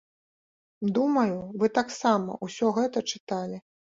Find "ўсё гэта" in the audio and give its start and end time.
2.47-3.05